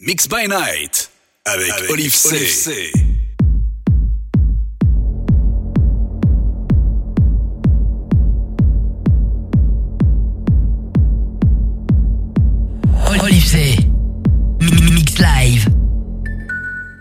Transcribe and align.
Mix 0.00 0.28
by 0.28 0.46
Night 0.46 1.10
avec, 1.44 1.72
avec 1.72 1.90
Olive 1.90 2.14
C. 2.14 2.36
Olive 2.36 2.48
C. 2.48 2.92
Olive 13.20 13.44
C. 13.44 13.76
Mix 14.94 15.18
Live. 15.18 15.66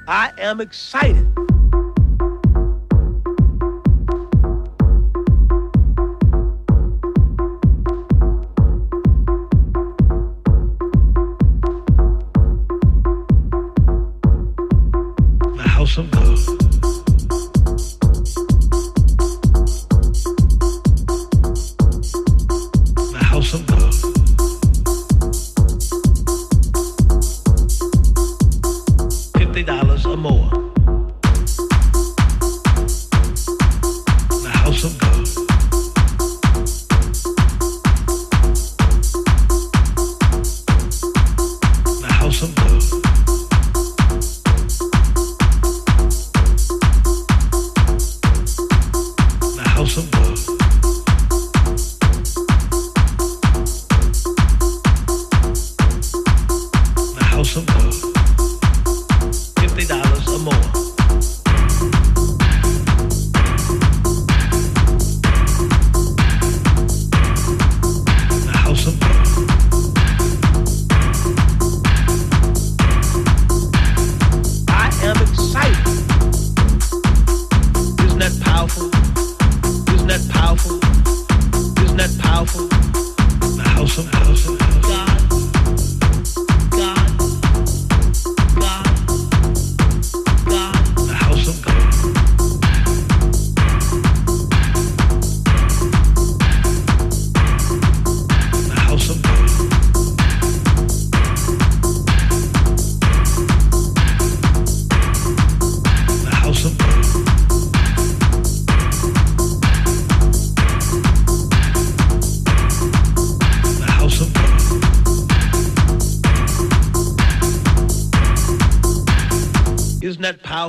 I 0.08 0.32
am 0.40 0.60
excited. 0.60 1.28
So 15.98 16.04
good. 16.04 16.37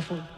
powerful 0.01 0.38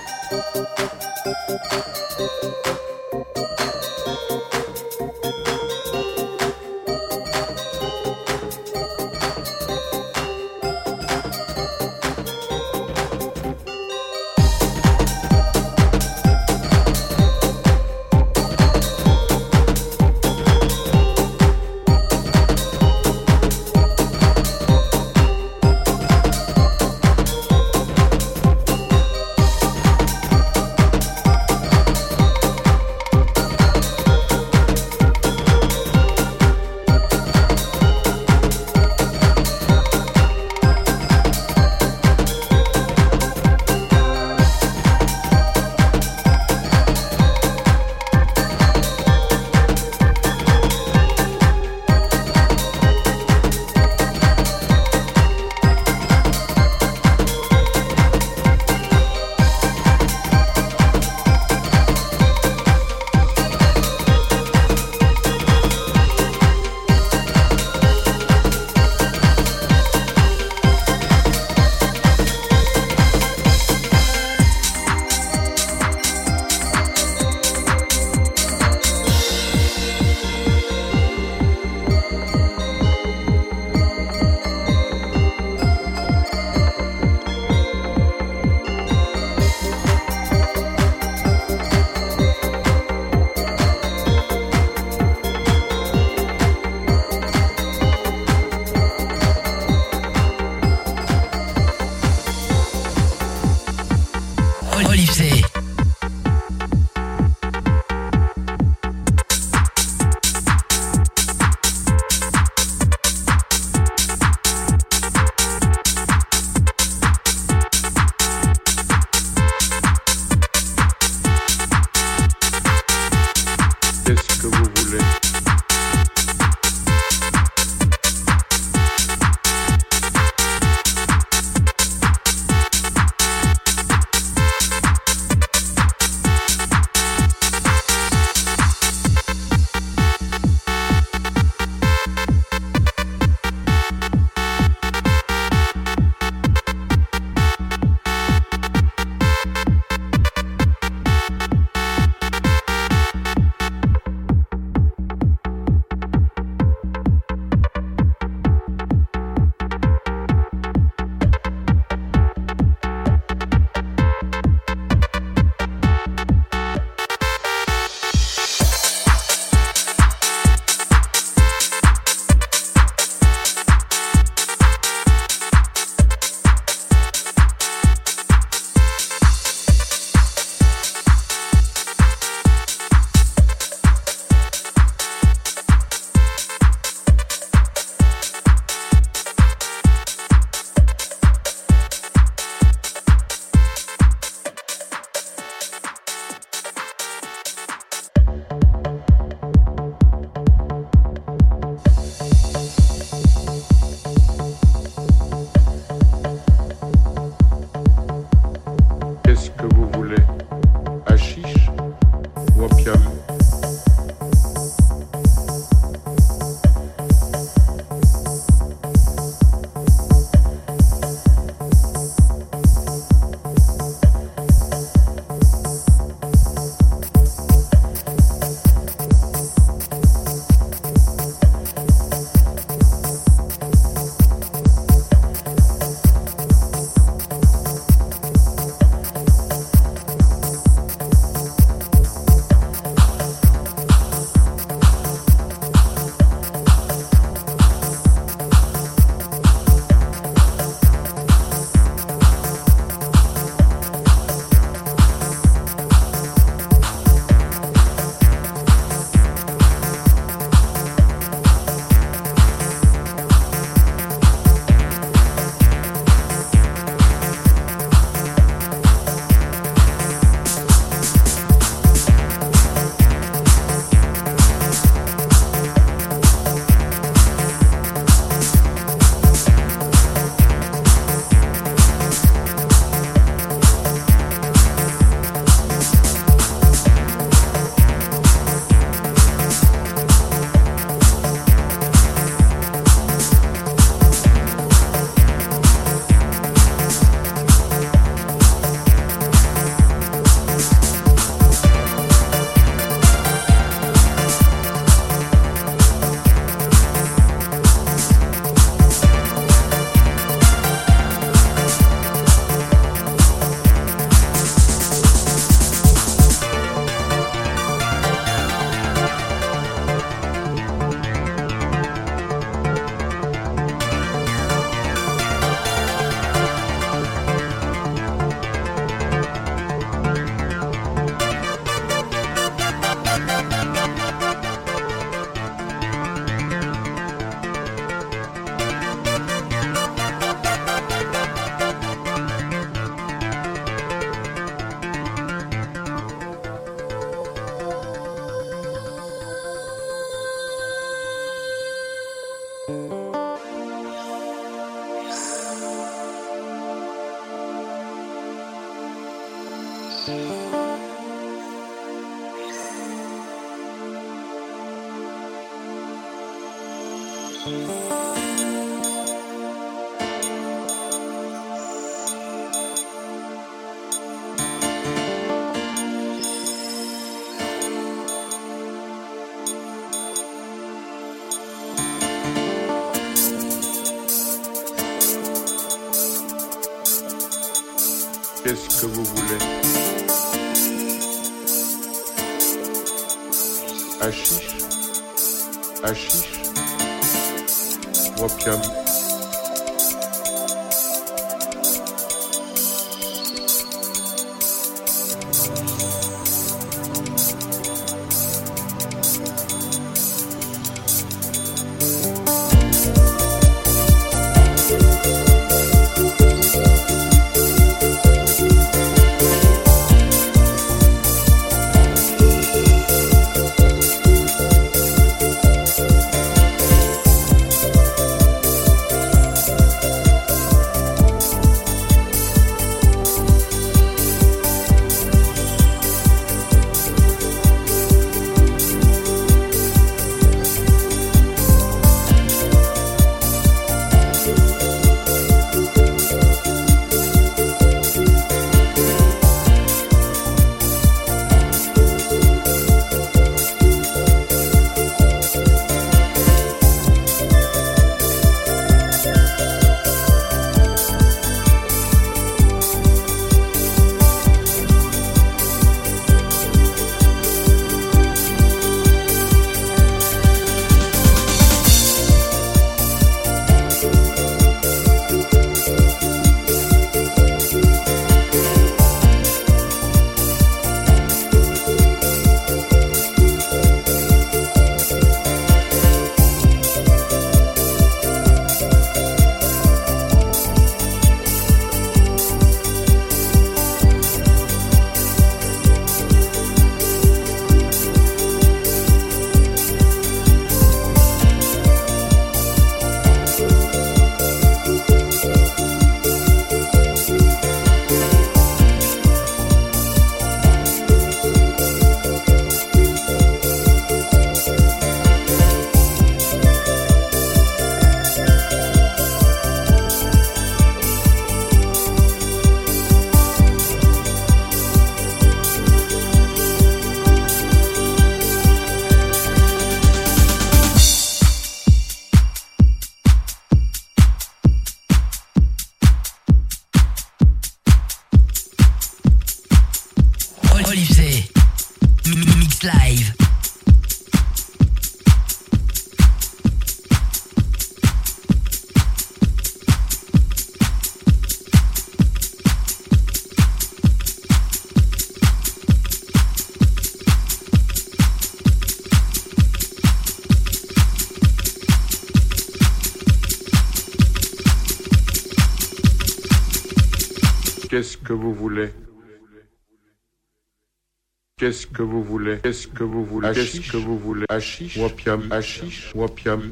Qu'est-ce 571.37 571.65
que 571.65 571.81
vous 571.81 572.03
voulez? 572.03 572.37
Qu'est-ce 572.43 572.67
que 572.67 572.83
vous 572.83 573.03
voulez? 573.03 573.31
Qu'est-ce 573.33 573.61
que 573.71 573.77
vous 573.77 573.97
voulez? 573.97 574.25
Achiche 574.29 574.77
Wapiam. 574.77 575.27
Achiche 575.31 575.91
Wapiam. 575.95 576.51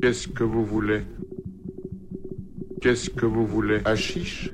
Qu'est-ce 0.00 0.28
que 0.28 0.44
vous 0.44 0.64
voulez? 0.64 1.02
Qu'est-ce 2.80 3.10
que 3.10 3.26
vous 3.26 3.46
voulez? 3.46 3.80
Achiche 3.84 4.50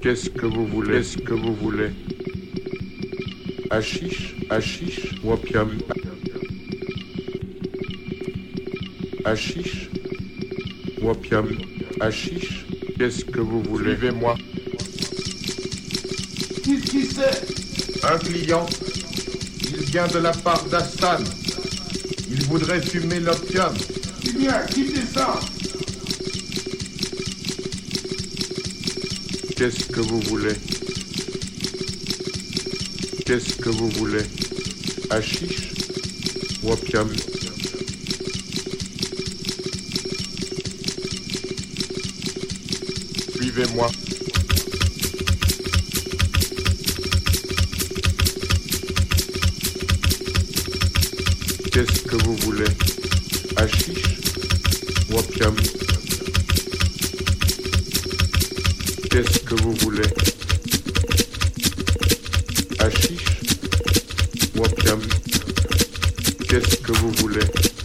Qu'est-ce 0.00 0.30
que 0.30 0.46
vous 0.46 0.66
voulez? 0.66 0.92
Qu'est-ce 0.92 1.18
que 1.18 1.34
vous 1.34 1.54
voulez? 1.54 1.90
Achiche 3.70 4.36
Achiche 4.48 5.14
Wapiam 5.24 5.70
Achiche 9.28 9.90
Wapiam 11.02 11.46
Achiche 12.00 12.64
Qu'est-ce 12.98 13.26
que 13.26 13.40
vous 13.40 13.62
voulez? 13.62 13.94
Suivez-moi. 13.94 14.34
Qu'est-ce 16.64 16.90
qui 16.90 17.04
c'est? 17.04 18.06
Un 18.06 18.16
client. 18.16 18.66
Il 19.68 19.84
vient 19.84 20.08
de 20.08 20.18
la 20.18 20.32
part 20.32 20.64
d'Hassan. 20.64 21.22
Il 22.30 22.42
voudrait 22.44 22.80
fumer 22.80 23.20
l'opium. 23.20 23.74
Eh 24.26 24.32
bien, 24.32 24.62
quittez 24.62 25.04
ça? 25.14 25.38
Qu'est-ce 29.56 29.84
que 29.92 30.00
vous 30.00 30.20
voulez? 30.22 30.54
Qu'est-ce 33.26 33.56
que 33.56 33.68
vous 33.68 33.90
voulez? 33.90 34.24
Achiche 35.10 35.74
Wapiam 36.62 37.10
Qu'est-ce 51.72 52.02
que 52.02 52.16
vous 52.22 52.36
voulez? 52.36 52.64
Achiche 53.56 54.20
Wapiam 55.10 55.56
Qu'est-ce 59.10 59.38
que 59.40 59.54
vous 59.60 59.72
voulez? 59.72 60.02
Achiche 62.78 63.24
Wapiam 64.54 65.00
Qu'est-ce 66.48 66.76
que 66.76 66.92
vous 66.92 67.10
voulez? 67.10 67.77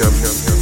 yum, 0.00 0.14
yum, 0.14 0.48
yum. 0.48 0.59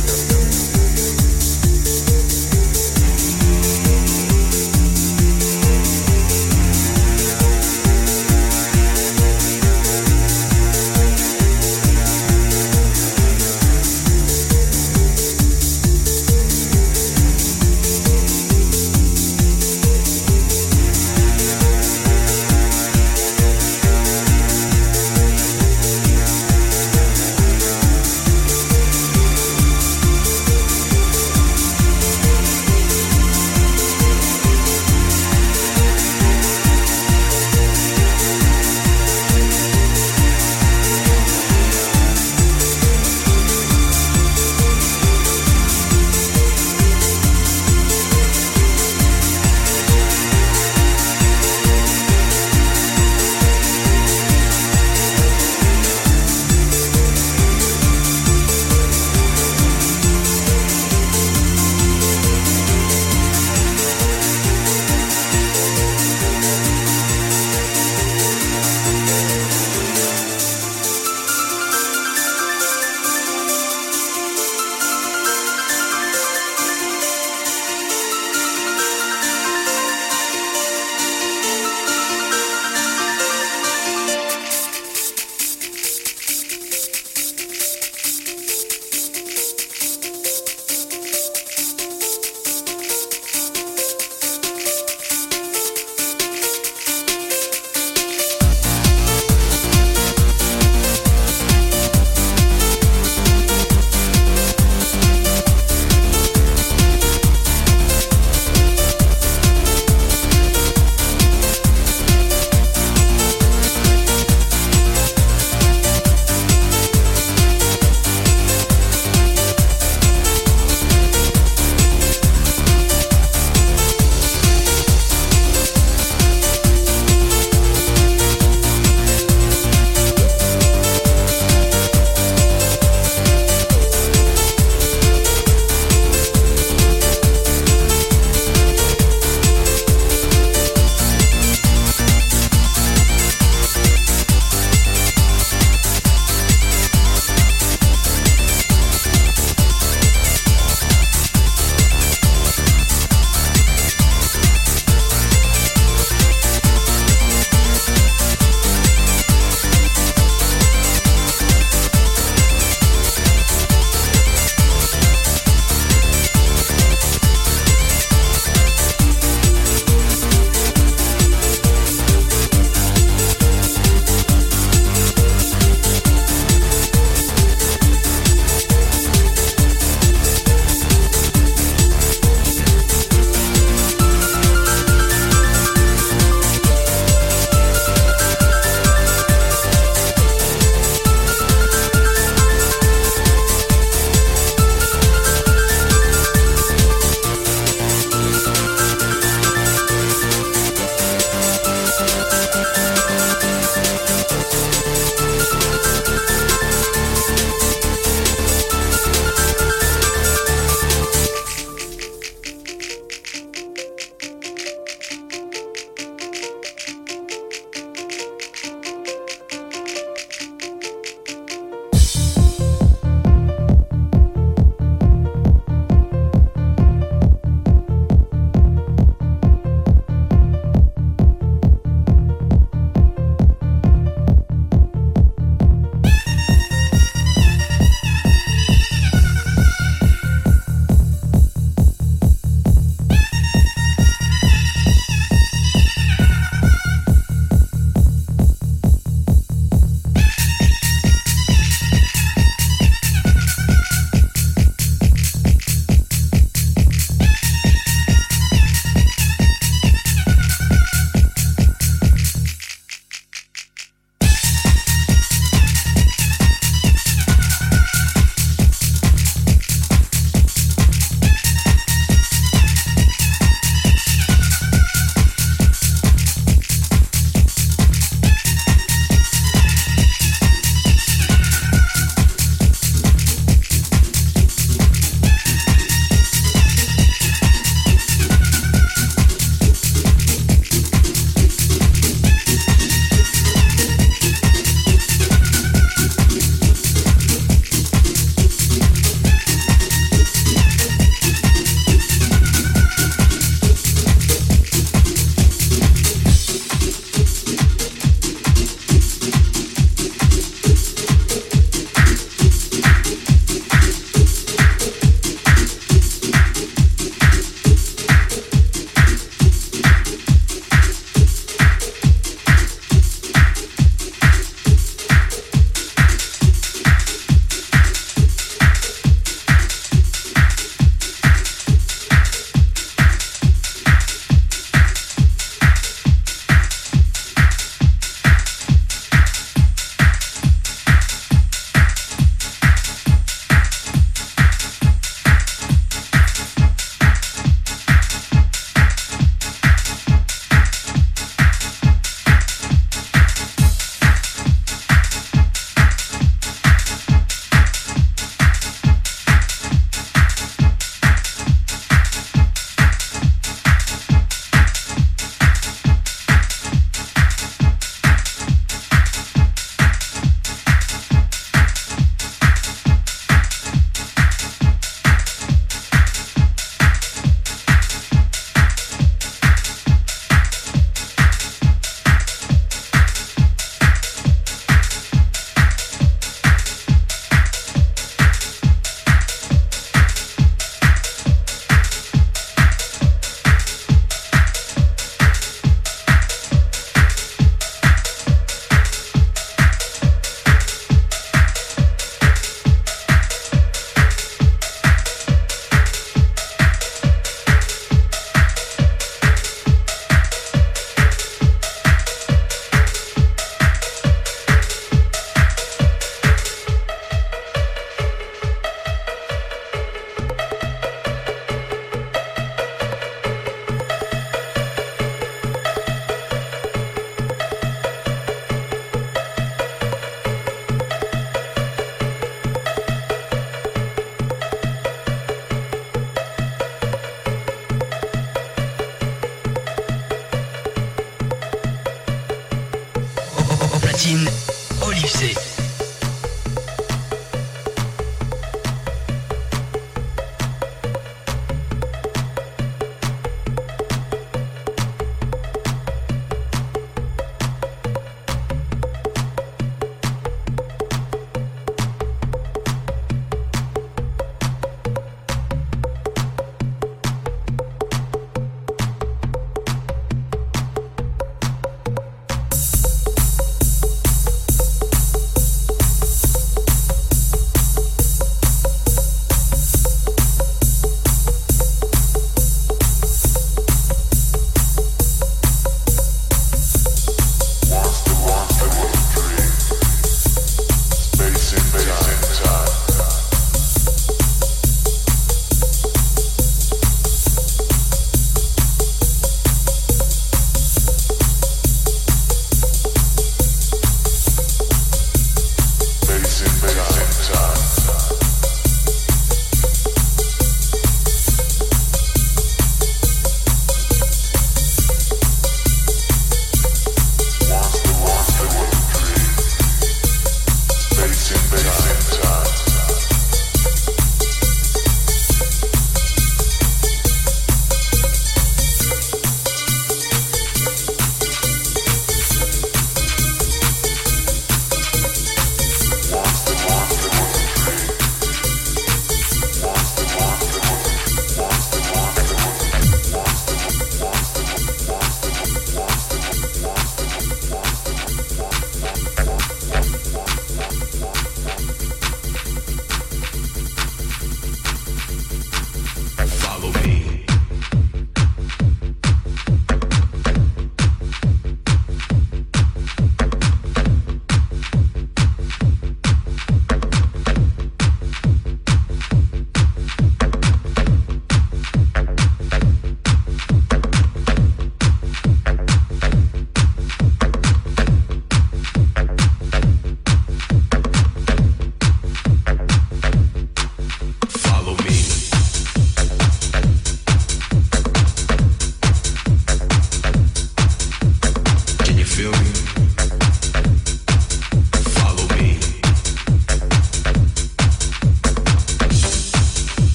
Au 444.87 444.91
lycée. 444.91 445.58